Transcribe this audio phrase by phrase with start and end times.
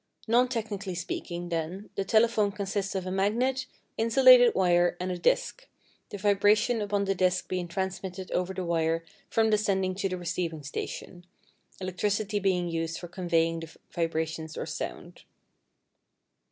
[0.27, 3.67] Non technically speaking, then, the telephone consists of a magnet,
[3.99, 5.67] insulated wire, and a disc,
[6.09, 10.17] the vibration upon the disc being transmitted over the wire from the sending to the
[10.17, 11.27] receiving station,
[11.79, 15.21] electricity being used for conveying the vibrations or sound.